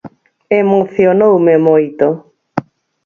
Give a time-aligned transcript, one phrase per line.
[0.59, 2.07] Emocionoume moito.